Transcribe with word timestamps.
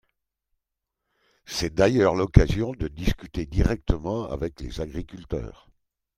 C’est 1.45 1.75
d’ailleurs 1.75 2.15
l’occasion 2.15 2.71
de 2.71 2.87
discuter 2.87 3.45
directement 3.45 4.27
avec 4.31 4.59
les 4.59 4.81
agriculteurs. 4.81 5.69